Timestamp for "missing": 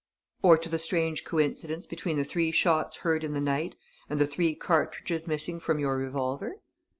5.27-5.59